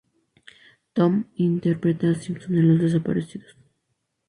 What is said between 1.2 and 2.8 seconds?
interpreta a Simon en